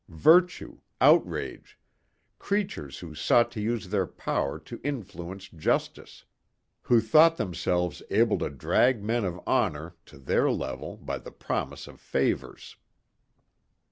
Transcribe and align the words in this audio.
Virtue. 0.09 0.79
Outrage. 0.99 1.77
Creatures 2.39 2.97
who 2.97 3.13
sought 3.13 3.51
to 3.51 3.61
use 3.61 3.89
their 3.89 4.07
power 4.07 4.57
to 4.57 4.81
influence 4.83 5.47
justice. 5.47 6.25
Who 6.81 6.99
thought 6.99 7.37
themselves 7.37 8.01
able 8.09 8.39
to 8.39 8.49
drag 8.49 9.03
men 9.03 9.25
of 9.25 9.39
honor 9.45 9.93
to 10.07 10.17
their 10.17 10.49
level 10.49 10.97
by 10.97 11.19
the 11.19 11.29
promise 11.31 11.85
of 11.85 11.99
favors. 11.99 12.77